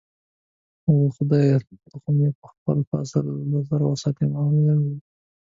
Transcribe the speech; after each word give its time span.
اوه، 0.85 1.07
خدایه، 1.15 1.57
ته 1.91 1.95
خو 2.01 2.09
مې 2.17 2.29
په 2.39 2.45
خپل 2.53 2.77
فضل 2.89 3.61
سره 3.71 3.81
وساتې. 3.91 4.23
ما 4.31 4.41
په 4.47 4.51
ویره 4.51 4.75
وویل. 4.79 4.99